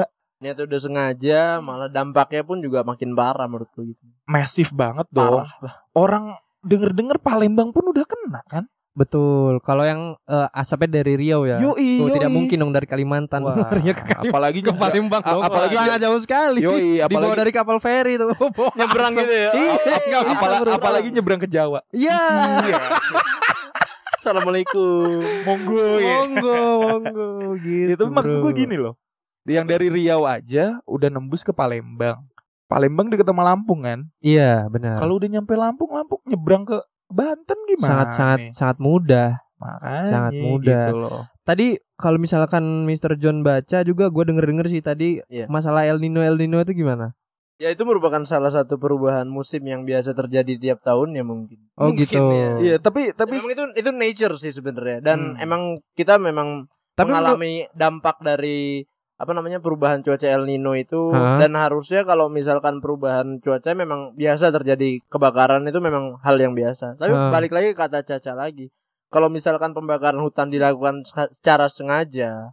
[0.44, 4.04] Niatnya udah sengaja, malah dampaknya pun juga makin parah menurut gue gitu.
[4.28, 5.48] Massive banget dong.
[5.48, 5.88] Parah.
[5.90, 6.24] Orang
[6.60, 8.68] denger-denger Palembang pun udah kena kan?
[8.94, 9.58] Betul.
[9.58, 11.58] Kalau yang eh, asapnya dari Riau ya.
[11.58, 12.36] Yoi, Tuh, tidak yoi.
[12.36, 14.22] mungkin dong dari Kalimantan Wah, ke Kalimantan.
[14.28, 15.42] apalagi ke Palembang dong.
[15.42, 16.60] apalagi sangat jauh sekali.
[16.62, 18.30] Yoi, Dibawa apalagi dari kapal feri tuh.
[18.78, 19.50] Nyebrang gitu ya.
[19.50, 20.72] Iya, nggak bisa, apala- bro.
[20.76, 21.80] apalagi nyebrang ke Jawa.
[21.90, 22.20] Iya.
[22.62, 22.78] Iya.
[24.14, 25.20] Assalamualaikum.
[25.42, 26.14] Monggo ya.
[26.22, 27.28] Monggo, monggo
[27.66, 27.90] gitu.
[27.92, 28.56] Itu maksud gue bro.
[28.56, 28.94] gini loh.
[29.44, 32.24] Yang dari Riau aja udah nembus ke Palembang.
[32.64, 34.08] Palembang deket sama Lampung kan.
[34.18, 34.96] Iya, benar.
[34.96, 37.84] Kalau udah nyampe Lampung, Lampung nyebrang ke Banten gimana?
[37.86, 38.50] sangat sangat nih?
[38.50, 39.28] sangat mudah.
[39.54, 40.84] Makanya, sangat mudah.
[40.88, 41.22] Gitu loh.
[41.44, 43.14] Tadi kalau misalkan Mr.
[43.14, 45.44] John baca juga gue denger-denger sih tadi Iya.
[45.46, 47.12] masalah El Nino El Nino itu gimana?
[47.54, 51.60] Ya itu merupakan salah satu perubahan musim yang biasa terjadi tiap tahun ya mungkin.
[51.78, 52.18] Oh Mungkin gitu.
[52.26, 52.48] ya.
[52.58, 55.38] Iya, tapi tapi Emang itu itu nature sih sebenarnya dan Hmm.
[55.38, 58.82] emang kita memang Tapi mengalami dampak dari
[59.14, 61.38] apa namanya perubahan cuaca El Nino itu Hah?
[61.38, 66.98] dan harusnya kalau misalkan perubahan cuaca memang biasa terjadi kebakaran itu memang hal yang biasa.
[66.98, 67.30] Tapi Hah.
[67.30, 68.74] balik lagi kata Caca lagi.
[69.14, 72.50] Kalau misalkan pembakaran hutan dilakukan se- secara sengaja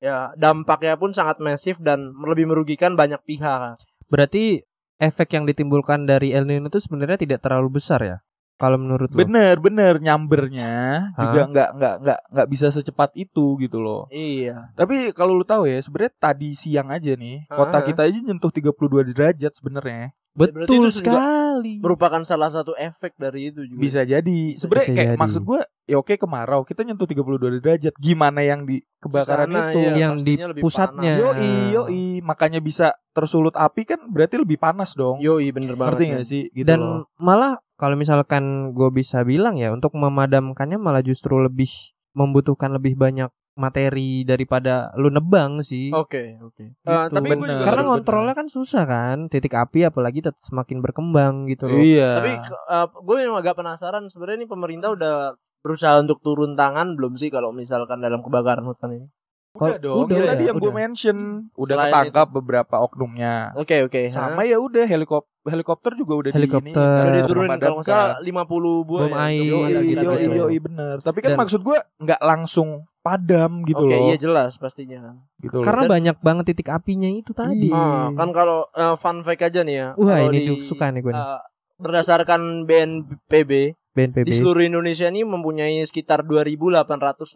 [0.00, 3.78] ya dampaknya pun sangat masif dan lebih merugikan banyak pihak.
[4.10, 4.64] berarti
[4.98, 8.16] efek yang ditimbulkan dari El Nino itu sebenarnya tidak terlalu besar ya?
[8.60, 9.16] Kalau menurut lo?
[9.16, 10.72] bener bener nyambernya
[11.10, 11.22] Hah?
[11.24, 14.04] juga nggak nggak nggak nggak bisa secepat itu gitu loh.
[14.10, 14.70] Iya.
[14.74, 17.82] Tapi kalau lu tahu ya, sebenarnya tadi siang aja nih, kota Ah.
[17.82, 20.12] kita aja nyentuh 32 derajat sebenarnya.
[20.30, 21.82] Berarti Betul itu sekali.
[21.82, 23.80] Merupakan salah satu efek dari itu juga.
[23.80, 24.54] Bisa jadi.
[24.54, 25.18] Sebenarnya kayak jadi.
[25.18, 27.92] maksud gua ya oke kemarau, kita nyentuh 32 derajat.
[27.98, 29.80] Gimana yang di kebakaran Sana, itu?
[29.82, 31.18] iya, Yang di pusatnya.
[31.18, 35.18] Yoi, yoi, makanya bisa tersulut api kan berarti lebih panas dong.
[35.18, 35.98] Yoi bener banget.
[35.98, 36.14] Ngerti men.
[36.14, 36.42] gak sih?
[36.52, 37.10] Gitu Dan loh.
[37.18, 41.72] malah kalau misalkan gue bisa bilang ya untuk memadamkannya malah justru lebih
[42.12, 45.88] membutuhkan lebih banyak materi daripada lu nebang sih.
[45.92, 46.64] Oke, oke.
[46.64, 47.12] Eh, Gitu.
[47.12, 47.48] tapi gue Bener.
[47.50, 47.88] juga Karena bener.
[47.92, 51.80] ngontrolnya kan susah kan, titik api apalagi tetap semakin berkembang gitu loh.
[51.80, 52.16] Iya.
[52.16, 55.14] tapi eh, gue yang agak penasaran sebenarnya ini pemerintah udah
[55.60, 59.06] berusaha untuk turun tangan belum sih kalau misalkan dalam kebakaran hutan ini?
[59.52, 60.06] Udah dong.
[60.06, 61.18] udah, ya, tadi yang gue mention
[61.52, 63.50] udah Selain ketangkap beberapa oknumnya.
[63.54, 64.06] Oke, oke.
[64.08, 66.62] Sama ya udah helikopter helikopter juga udah Helikopter.
[66.62, 68.46] di ini, Udah kan, diturunin kalau nggak salah memadamkan.
[68.46, 69.56] 50 buah Bom ya, air, itu.
[69.82, 70.34] gitu.
[70.36, 70.94] yoi, bener.
[71.00, 72.68] Tapi kan Dan- maksud gua nggak langsung
[73.00, 74.06] padam gitu Oke, loh.
[74.06, 75.14] iya jelas pastinya kan.
[75.40, 75.64] gitu loh.
[75.64, 77.66] Karena Dan- banyak banget titik apinya itu tadi.
[77.66, 77.74] Iya.
[77.74, 79.88] Ah, kan kalau eh, fun fact aja nih ya.
[79.96, 81.18] Wah, kalau ini di- suka nih gue nih.
[81.18, 81.40] eh,
[81.80, 83.52] berdasarkan BNPB
[83.92, 84.22] BNPB.
[84.22, 87.34] Di seluruh Indonesia ini mempunyai sekitar 2.862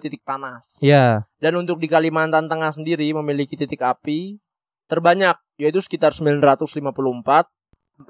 [0.00, 0.78] titik panas.
[0.80, 4.38] Ya, Dan untuk di Kalimantan Tengah sendiri memiliki titik api
[4.84, 7.46] terbanyak yaitu sekitar 954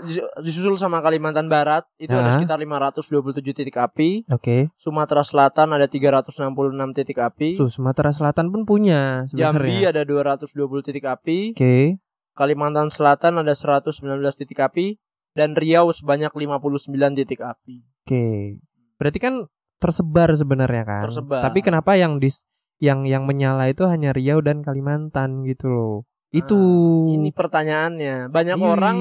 [0.00, 2.34] Dis- disusul sama Kalimantan Barat itu ada Ah.
[2.34, 4.72] sekitar 527 titik api, oke.
[4.74, 9.44] Sumatera Selatan ada 366 titik api, Tuh Sumatera Selatan pun punya Jambi
[9.76, 9.92] sebenarnya.
[9.92, 12.00] ada 220 titik api, Oke.
[12.32, 13.92] Kalimantan Selatan ada 119
[14.34, 14.96] titik api
[15.34, 17.82] dan Riau sebanyak 59 titik api.
[18.06, 18.58] Oke.
[18.96, 19.34] Berarti kan
[19.76, 21.02] tersebar sebenarnya kan.
[21.10, 21.42] Tersebar.
[21.42, 22.46] Tapi kenapa yang dis
[22.78, 25.96] yang yang menyala itu hanya Riau dan Kalimantan gitu loh.
[26.34, 26.58] Itu.
[26.58, 28.26] Ah, Ini pertanyaannya.
[28.26, 28.96] Banyak Ih, orang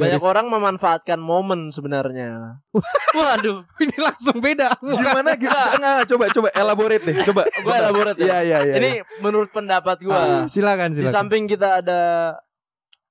[0.00, 2.56] banyak orang memanfaatkan momen sebenarnya.
[3.20, 4.80] Waduh, ini langsung beda.
[4.80, 5.68] Gimana gimana?
[5.76, 7.16] Enggak, coba coba elaborate deh.
[7.28, 7.44] Coba.
[7.60, 8.40] Gua elaborate Iya ya?
[8.40, 8.74] iya iya.
[8.80, 8.90] ini
[9.20, 10.48] menurut pendapat gua.
[10.48, 11.12] silakan di silakan.
[11.12, 12.00] samping kita ada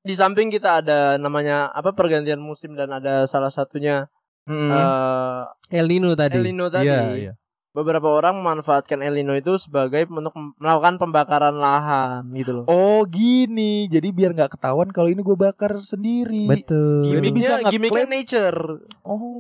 [0.10, 4.10] di samping kita ada namanya apa pergantian musim dan ada salah satunya
[4.44, 4.72] Mm.
[4.72, 5.42] eh,
[5.72, 6.34] El Nino tadi.
[6.34, 6.90] El Nino tadi.
[6.90, 7.34] Iya, iya.
[7.70, 12.66] beberapa orang memanfaatkan El Nino itu sebagai untuk melakukan pembakaran lahan gitu loh.
[12.66, 16.50] Oh gini, jadi biar nggak ketahuan kalau ini gue bakar sendiri.
[16.50, 17.06] Betul.
[17.06, 18.60] Gimik- bisa Gimiknya, ngeklaim- gimiknya nature.
[19.06, 19.38] Oh,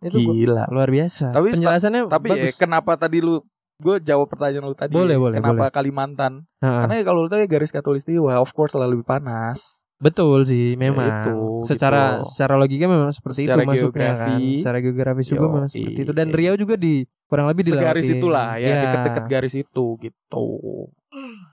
[0.00, 0.64] Itu gua- gila.
[0.72, 1.26] Luar biasa.
[1.30, 2.56] Tapi penjelasannya Tapi ya, bagus.
[2.56, 3.44] kenapa tadi lu
[3.76, 4.92] gue jawab pertanyaan lu tadi.
[4.92, 5.70] Boleh, boleh, Kenapa boleh.
[5.70, 6.32] Kalimantan?
[6.58, 6.88] Ha-ha.
[6.88, 9.79] Karena ya kalau lu tahu ya garis katulistiwa, of course selalu lebih panas.
[10.00, 11.28] Betul sih, memang.
[11.28, 11.36] itu,
[11.68, 12.32] secara gitu.
[12.32, 14.38] secara logika memang seperti Secara itu masuknya kan.
[14.40, 16.12] Secara geografis juga memang seperti itu.
[16.16, 20.46] Dan Riau juga di kurang lebih di Segaris itulah ya, deket-deket garis itu gitu.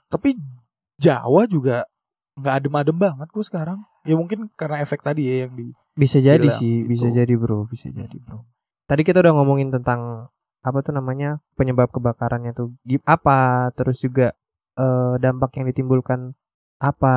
[0.07, 0.39] Tapi
[0.97, 1.85] Jawa juga
[2.39, 3.83] nggak adem-adem banget gue sekarang.
[4.07, 6.93] Ya mungkin karena efek tadi ya yang di Bisa jadi sih, gitu.
[6.93, 8.45] bisa jadi bro, bisa jadi bro.
[8.85, 10.29] Tadi kita udah ngomongin tentang
[10.61, 14.37] apa tuh namanya penyebab kebakarannya tuh apa, terus juga
[14.77, 16.37] eh, dampak yang ditimbulkan
[16.77, 17.15] apa,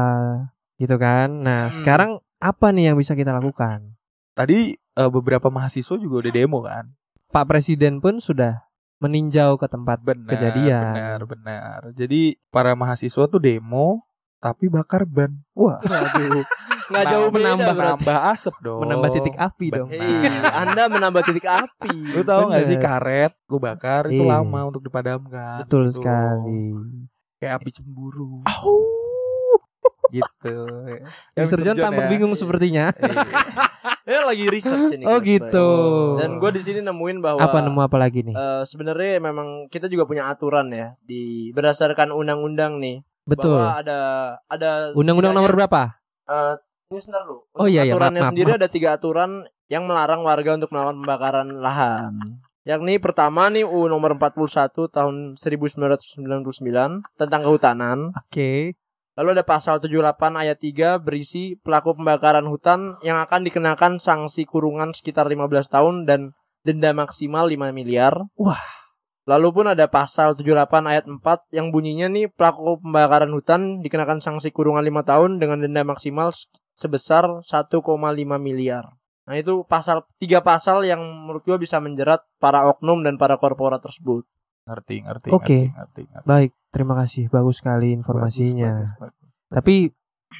[0.80, 1.28] gitu kan.
[1.38, 1.76] Nah Hmm.
[1.76, 3.92] sekarang apa nih yang bisa kita lakukan?
[4.32, 6.88] tadi eh, beberapa mahasiswa juga udah demo kan.
[7.28, 8.64] Pak Presiden pun sudah
[8.96, 10.92] meninjau ke tempat Benar, kejadian.
[10.92, 11.78] benar, benar.
[11.92, 14.00] Jadi para mahasiswa tuh demo
[14.38, 15.36] tapi bakar ban.
[15.52, 16.40] Wah, aduh.
[16.90, 17.92] Nggak jauh beda menambah berarti.
[18.00, 18.80] nambah asap dong.
[18.82, 19.88] menambah titik api dong.
[19.88, 20.02] Benar.
[20.02, 21.96] Hei, Anda menambah titik api.
[22.10, 24.30] Lu tahu nggak sih karet lu bakar itu Iya.
[24.34, 25.62] lama untuk dipadamkan.
[25.62, 26.00] Betul gitu.
[26.00, 26.64] sekali.
[27.36, 28.40] Kayak api cemburu.
[30.10, 30.54] Gitu.
[31.34, 31.62] Ya, Mr.
[31.62, 32.10] John tampak ya.
[32.10, 32.90] bingung sepertinya.
[32.92, 33.22] Iya.
[34.04, 35.04] Ya lagi research ini.
[35.06, 35.68] Oh gitu.
[36.18, 38.34] Dan gue di sini nemuin bahwa Apa nemu apa lagi nih?
[38.34, 43.00] eh, sebenarnya memang kita juga punya aturan ya di berdasarkan undang-undang nih.
[43.22, 43.56] Betul.
[43.56, 43.98] Bahwa ada
[44.50, 45.94] ada Undang-undang nomor berapa?
[46.90, 47.46] ini sebentar dulu.
[47.54, 48.58] Oh iya, iya, Aturannya maaf, maaf, sendiri maaf.
[48.58, 49.30] ada tiga aturan
[49.70, 52.12] yang melarang warga untuk melakukan pembakaran lahan.
[52.60, 57.98] Yakni pertama nih UU nomor 41 tahun 1999 tentang kehutanan.
[58.12, 58.74] Oke.
[59.18, 64.94] Lalu ada pasal 78 ayat 3 berisi pelaku pembakaran hutan yang akan dikenakan sanksi kurungan
[64.94, 68.14] sekitar 15 tahun dan denda maksimal 5 miliar.
[68.38, 68.62] Wah.
[69.28, 71.22] Lalu pun ada pasal 78 ayat 4
[71.54, 76.32] yang bunyinya nih pelaku pembakaran hutan dikenakan sanksi kurungan 5 tahun dengan denda maksimal
[76.74, 77.78] sebesar 1,5
[78.40, 78.90] miliar.
[79.28, 83.78] Nah itu pasal tiga pasal yang menurut gua bisa menjerat para oknum dan para korporat
[83.78, 84.26] tersebut.
[84.66, 85.70] Ngerti, ngerti, Oke.
[85.70, 86.26] ngerti, ngerti, ngerti.
[86.26, 87.30] Baik, terima kasih.
[87.30, 88.86] Bagus sekali informasinya.
[88.86, 89.50] Bagus, bagus, bagus.
[89.50, 89.74] Tapi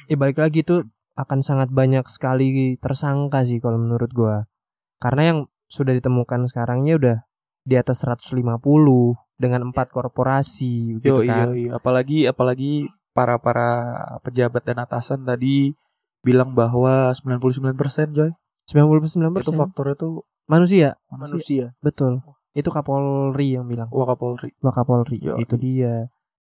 [0.07, 0.87] ya balik lagi tuh
[1.19, 4.47] akan sangat banyak sekali tersangka sih kalau menurut gua.
[4.97, 7.17] Karena yang sudah ditemukan sekarangnya udah
[7.61, 8.41] di atas 150
[9.37, 11.47] dengan empat korporasi gitu Yo, iya, kan.
[11.53, 11.69] iya.
[11.77, 12.71] Apalagi, apalagi
[13.11, 13.69] para para
[14.23, 15.75] pejabat dan atasan tadi
[16.21, 18.31] bilang bahwa 99% Joy
[18.69, 20.95] 99% itu faktornya tuh manusia.
[21.11, 21.75] manusia.
[21.81, 22.21] Betul.
[22.55, 23.87] Itu Kapolri yang bilang.
[23.91, 24.55] Wakapolri.
[24.63, 25.17] Wakapolri.
[25.19, 26.07] Yo, itu dia.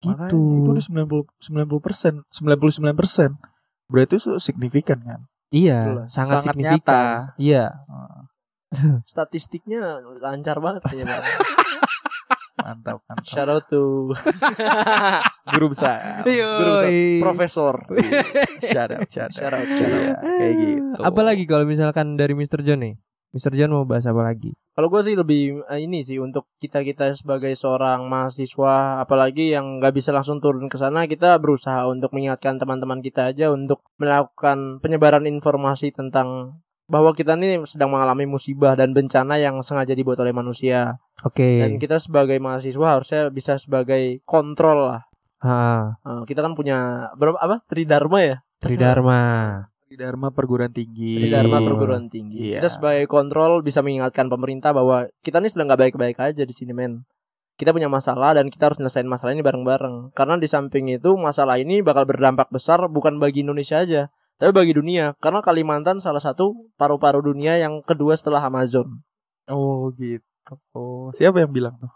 [0.01, 0.41] Makanya Gitu.
[0.41, 3.29] itu udah 90 90 persen, 99 persen.
[3.85, 5.21] Berarti itu signifikan kan?
[5.51, 6.07] Iya, Betul lah.
[6.07, 6.79] sangat, Sangat signifikan.
[6.79, 7.03] nyata.
[7.37, 7.65] Iya.
[9.03, 9.81] Statistiknya
[10.17, 11.23] lancar banget ya, Bang.
[12.61, 13.25] Mantap, mantap.
[13.25, 14.13] Shout out to
[15.51, 16.21] Guru besar.
[16.23, 16.91] Guru besar.
[17.19, 17.75] Profesor.
[18.71, 19.35] Shout out, shout out.
[19.35, 20.17] Shout out, Iya, shout out.
[20.21, 20.99] kayak gitu.
[21.01, 22.61] Apalagi kalau misalkan dari Mr.
[22.63, 22.95] John nih?
[23.31, 23.55] Mr.
[23.55, 24.51] John mau bahas apa lagi?
[24.75, 29.79] Kalau gue sih lebih eh, ini sih untuk kita kita sebagai seorang mahasiswa, apalagi yang
[29.79, 34.79] nggak bisa langsung turun ke sana, kita berusaha untuk mengingatkan teman-teman kita aja untuk melakukan
[34.83, 36.59] penyebaran informasi tentang
[36.91, 40.99] bahwa kita ini sedang mengalami musibah dan bencana yang sengaja dibuat oleh manusia.
[41.23, 41.63] Oke.
[41.63, 45.01] Dan kita sebagai mahasiswa harusnya bisa sebagai kontrol lah.
[45.41, 48.37] Ha, Eh, kita kan punya berapa apa Tridharma ya?
[48.61, 49.21] Tridharma.
[49.95, 51.19] Dharma perguruan tinggi.
[51.19, 51.67] Tridharma Iya.
[51.67, 52.37] perguruan tinggi.
[52.55, 52.59] Iya.
[52.63, 56.71] Kita sebagai kontrol bisa mengingatkan pemerintah bahwa kita ini sedang nggak baik-baik aja di sini
[56.71, 57.03] men.
[57.59, 60.15] Kita punya masalah dan kita harus nyelesain masalah ini bareng-bareng.
[60.17, 64.09] Karena di samping itu masalah ini bakal berdampak besar bukan bagi Indonesia aja,
[64.41, 65.13] tapi bagi dunia.
[65.21, 69.05] Karena Kalimantan salah satu paru-paru dunia yang kedua setelah Amazon.
[69.45, 70.25] Oh gitu.
[70.73, 71.93] Oh, siapa yang bilang tuh?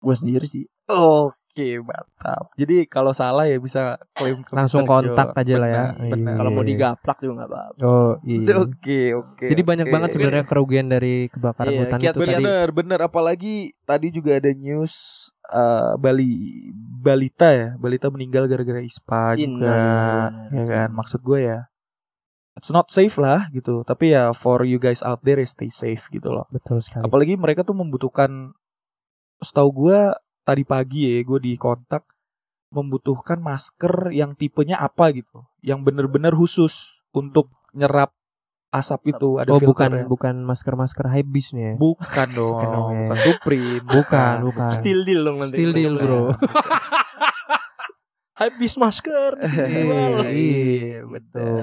[0.00, 0.64] Gue sendiri sih.
[0.88, 1.36] Oke,
[1.78, 2.50] mantap.
[2.58, 5.40] Jadi kalau salah ya bisa klaim ke Langsung kontak Joe.
[5.40, 5.84] aja lah ya.
[6.10, 6.34] Benar.
[6.34, 6.38] Iya.
[6.40, 7.80] Kalau mau digaplak juga nggak apa-apa.
[7.86, 8.54] Oh iya.
[8.64, 9.46] Oke, oke.
[9.46, 9.94] Jadi banyak oke.
[9.94, 12.34] banget sebenarnya kerugian dari kebakaran Iya, hutan kiat itu tadi.
[12.42, 12.98] Bener, bener.
[13.00, 14.94] Apalagi tadi juga ada news
[15.46, 16.30] eh, Bali
[16.74, 20.56] balita ya, balita meninggal gara-gara ispa juga, Innalillahi.
[20.56, 20.88] ya kan?
[20.90, 21.68] Maksud gue ya,
[22.56, 23.84] it's not safe lah gitu.
[23.84, 26.48] Tapi ya for you guys out there, stay safe gitu loh.
[26.48, 27.04] Betul sekali.
[27.04, 28.56] Apalagi mereka tuh membutuhkan,
[29.44, 30.00] setahu gue
[30.44, 32.04] tadi pagi ya, gue di kontak
[32.68, 36.74] membutuhkan masker yang tipenya apa gitu, yang bener-bener khusus
[37.10, 38.10] untuk nyerap
[38.70, 39.38] asap itu.
[39.38, 41.74] Ada oh bukan bukan masker-masker hypebeast nih ya.
[41.78, 42.98] Bukan dong, Bukan dong, ya.
[42.98, 44.70] bukan Supreme, Bukan, bukan.
[44.74, 45.54] Still deal dong nanti.
[45.54, 46.22] Still deal, bro.
[48.34, 49.38] Habis masker.
[49.46, 51.58] Iya, Iya, iya, betul.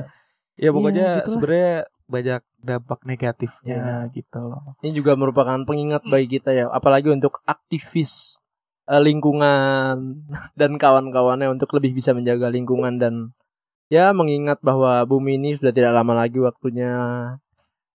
[0.55, 1.27] Ya pokoknya gitulah.
[1.27, 1.73] sebenarnya
[2.07, 4.75] banyak dampak negatifnya gitu loh.
[4.79, 8.39] Ini juga merupakan pengingat bagi kita ya, apalagi untuk aktivis
[8.91, 9.95] eh, lingkungan
[10.59, 13.31] dan kawan-kawannya untuk lebih bisa menjaga lingkungan dan
[13.87, 16.91] ya mengingat bahwa bumi ini sudah tidak lama lagi waktunya.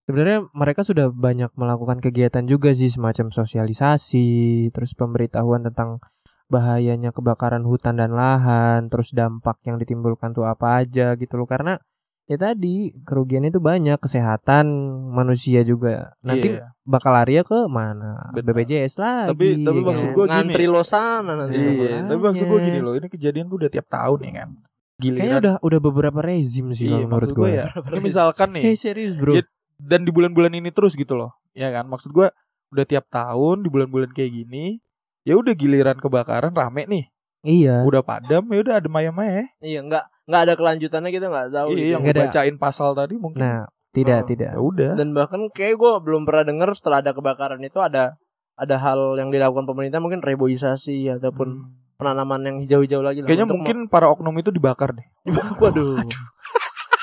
[0.07, 5.99] Sebenarnya mereka sudah banyak melakukan kegiatan juga sih semacam sosialisasi, terus pemberitahuan tentang
[6.47, 11.51] bahayanya kebakaran hutan dan lahan, terus dampak yang ditimbulkan tuh apa aja gitu loh.
[11.51, 11.83] Karena
[12.27, 14.67] ya tadi kerugian itu banyak, kesehatan
[15.09, 16.15] manusia juga.
[16.21, 16.75] Nanti Iya.
[16.83, 18.31] bakal lari ke mana?
[18.31, 18.51] Benar.
[18.53, 19.31] BPJS lagi.
[19.31, 20.15] Tapi- tapi ya maksud kan?
[20.15, 20.35] gua gini.
[20.35, 21.57] Ngantri lo sana nanti.
[21.57, 24.51] Iya, tapi maksud gue gini loh, ini kejadian tuh udah tiap tahun ya kan.
[24.97, 25.39] Kayaknya Giliran.
[25.39, 27.51] udah udah beberapa rezim sih Iya, kalau menurut gue gue.
[27.55, 27.65] ya.
[27.71, 29.33] Ini misalkan nih, Eh serius bro.
[29.37, 29.43] Ya,
[29.77, 31.37] dan di bulan-bulan ini terus gitu loh.
[31.53, 31.85] Ya kan?
[31.85, 32.27] Maksud gue
[32.69, 34.81] udah tiap tahun di bulan-bulan kayak gini,
[35.23, 37.05] ya udah giliran kebakaran rame nih.
[37.45, 37.85] Iya.
[37.85, 39.47] Udah padam ya udah ada maya-maya.
[39.61, 41.69] Iya, nggak nggak ada kelanjutannya kita nggak tahu.
[41.71, 41.89] Iya, gitu.
[41.89, 42.23] yang Nggak ada.
[42.27, 43.39] bacain pasal tadi mungkin.
[43.39, 44.27] Nah, tidak Oh.
[44.27, 44.51] tidak.
[44.51, 44.91] ya udah.
[44.95, 48.19] Dan bahkan kayak gue belum pernah dengar setelah ada kebakaran itu ada
[48.55, 51.69] ada hal yang dilakukan pemerintah mungkin reboisasi ataupun Hmm.
[51.97, 53.21] penanaman yang hijau-hijau lagi.
[53.21, 55.07] Kayaknya mungkin para oknum itu dibakar deh.
[55.27, 56.03] ma- waduh.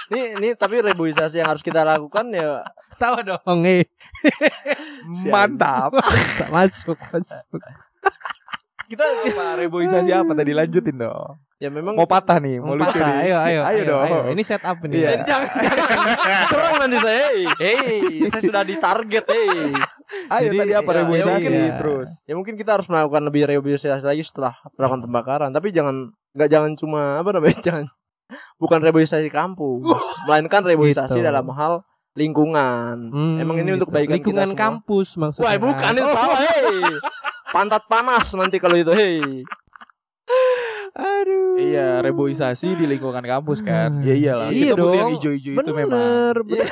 [0.06, 2.62] Ini ini tapi reboisasi yang harus kita lakukan ya
[2.94, 3.90] Tahu dong, eh.
[5.26, 5.98] Mantap.
[6.54, 7.58] masuk, masuk.
[8.86, 11.42] kita apa reboisasi apa tadi lanjutin dong.
[11.64, 13.24] Ya memang Mau patah nih, mau, Mau lucu patah, nih.
[13.24, 14.08] ayo, ayo, ayo, dong.
[14.30, 15.00] Ini setup nih.
[15.00, 15.10] Iya.
[15.24, 15.88] Jangan jangan
[16.46, 17.26] serang nanti saya.
[17.56, 17.80] Hei,
[18.28, 19.72] saya sudah ditarget, hei.
[20.30, 22.10] Ayo Jadi, tadi apa ya, reboisasi ya mungkin- terus.
[22.24, 25.96] Ya mungkin kita harus melakukan lebih reboisasi lagi setelah melakukan pembakaran, tapi jangan
[26.32, 27.86] nggak jangan cuma apa namanya jangan
[28.58, 29.88] bukan reboisasi kampus,
[30.28, 31.24] melainkan reboisasi Gitu.
[31.24, 31.82] dalam hal
[32.14, 33.10] lingkungan.
[33.10, 33.96] Hmm, Emang ini untuk gitu.
[33.96, 34.62] kebaikan lingkungan kita semua.
[34.62, 35.48] kampus maksudnya.
[35.48, 36.78] Wah, bukan itu salah, hei.
[37.50, 39.48] Pantat panas nanti kalau itu, hei.
[40.94, 41.58] Aduh.
[41.58, 43.90] Iya, reboisasi di lingkungan kampus kan.
[43.98, 44.06] Hmm.
[44.06, 44.50] Ya iyalah.
[44.50, 45.14] Iya kita butuh yang dong.
[45.18, 45.98] hijau-hijau itu memang.
[45.98, 46.70] Bener, bener.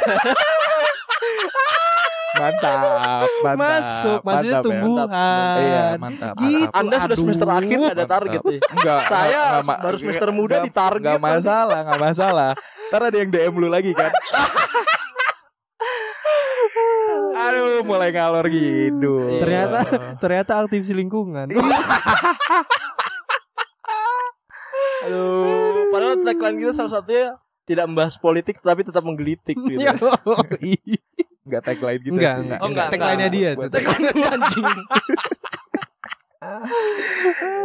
[2.31, 2.81] Mantap,
[3.43, 3.57] mantap.
[3.60, 4.65] Masuk, maksudnya mantap ya.
[4.65, 5.57] tumbuhan.
[5.57, 6.34] Iya, mantap.
[6.34, 6.47] Gitu.
[6.47, 6.73] mantap.
[6.73, 8.07] Anda sudah Aduh, semester akhir ada mantap.
[8.07, 8.60] target nih.
[8.71, 11.34] Enggak, Saya enggak, enggak, baru semester enggak, muda enggak, ditarget Enggak nanti.
[11.34, 12.51] masalah, enggak masalah.
[12.89, 14.12] Ntar ada yang DM lu lagi kan.
[17.41, 19.13] Aduh, mulai ngalor gitu.
[19.41, 19.79] Ternyata
[20.17, 21.49] ternyata aktivis lingkungan.
[25.01, 27.25] Aduh, padahal tagline kita salah satunya
[27.65, 29.79] tidak membahas politik tapi tetap menggelitik gitu.
[29.79, 29.93] Ya,
[30.61, 30.99] iya.
[31.45, 32.41] enggak tagline gitu Enggak, sih.
[32.45, 32.59] enggak.
[32.61, 33.53] Oh, enggak, Tagline-nya enggak.
[33.57, 33.69] dia.
[33.69, 34.05] Tagline
[34.37, 34.67] anjing.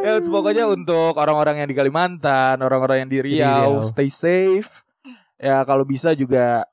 [0.04, 3.88] Ya, pokoknya untuk orang-orang yang di Kalimantan, orang-orang yang di Riau, Riau.
[3.88, 4.84] stay safe.
[5.36, 6.64] Ya kalau bisa juga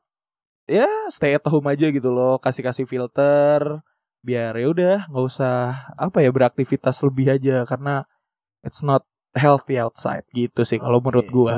[0.63, 3.83] ya stay at home aja gitu loh, kasih-kasih filter
[4.23, 8.07] biar ya udah nggak usah apa ya beraktivitas lebih aja karena
[8.63, 11.53] it's not healthy outside gitu sih kalau menurut gua.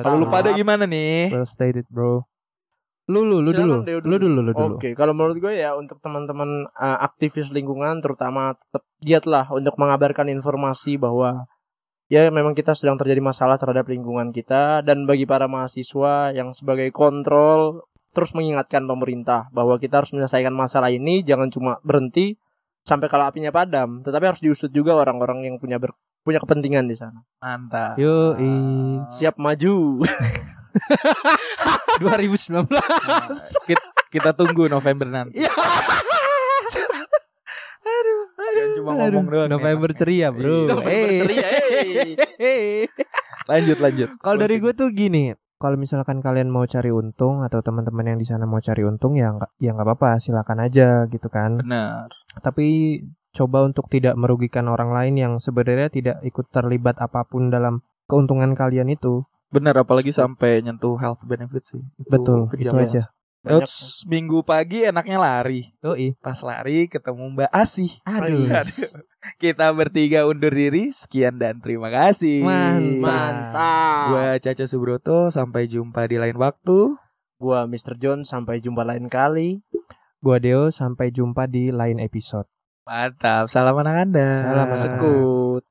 [0.00, 1.32] Kalau lu pada gimana nih?
[1.32, 2.24] Well stated, bro.
[3.08, 3.76] Lu lu lu Silakan, dulu.
[3.88, 4.76] Deo Lu dulu lu dulu.
[4.76, 10.28] Oke, kalau menurut gue ya untuk teman-teman uh, aktivis lingkungan terutama tetap giatlah untuk mengabarkan
[10.28, 11.48] informasi bahwa
[12.12, 16.92] ya memang kita sedang terjadi masalah terhadap lingkungan kita dan bagi para mahasiswa yang sebagai
[16.92, 22.36] kontrol terus mengingatkan pemerintah bahwa kita harus menyelesaikan masalah ini jangan cuma berhenti
[22.88, 26.96] sampai kalau apinya padam, tetapi harus diusut juga orang-orang yang punya ber- punya kepentingan di
[26.96, 27.20] sana.
[27.38, 27.96] Mantap.
[27.96, 28.34] Yo,
[29.10, 30.02] Siap maju.
[31.98, 32.70] 2019.
[33.66, 35.42] kita, kita tunggu November nanti.
[35.42, 35.50] Iya.
[38.38, 39.48] Jangan cuma Aduh, ngomong doang.
[39.50, 39.96] November ya.
[39.96, 40.58] ceria, bro.
[40.64, 40.70] Iya.
[40.70, 41.18] November Eh.
[41.20, 41.46] ceria,
[42.38, 42.82] eh.
[43.50, 44.08] Lanjut lanjut.
[44.20, 48.26] Kalau dari gue tuh gini, kalau misalkan kalian mau cari untung atau teman-teman yang di
[48.28, 51.56] sana mau cari untung ya nggak ya nggak apa-apa, silakan aja gitu kan.
[51.58, 52.12] Benar.
[52.38, 53.00] Tapi
[53.32, 58.56] coba untuk tidak merugikan orang lain yang sebenarnya tidak ikut terlibat apa pun dalam keuntungan
[58.56, 59.24] kalian itu.
[59.48, 61.82] Benar apalagi sampai nyentuh health benefit sih.
[61.96, 63.08] Itu Betul, itu aja.
[63.38, 63.64] Banyak.
[63.64, 65.70] Eps, minggu pagi enaknya lari.
[65.80, 66.18] Yoi.
[66.18, 67.94] Pas lari ketemu Mbak Asih.
[68.02, 68.50] Aduh.
[68.50, 68.90] Aduh.
[69.38, 70.90] Kita bertiga undur diri.
[70.90, 72.42] Sekian dan terima kasih.
[72.42, 72.98] Mantap.
[72.98, 74.06] Mantap.
[74.10, 75.30] Gua Caca Subroto.
[75.30, 76.98] Sampai jumpa di lain waktu.
[77.38, 77.94] Gua Mr.
[78.02, 79.62] John sampai jumpa lain kali.
[80.18, 82.50] Gua Deo sampai jumpa di lain episode.
[82.88, 83.52] Mantap.
[83.52, 84.28] Salam anak anda.
[84.40, 85.64] Salam Sekut.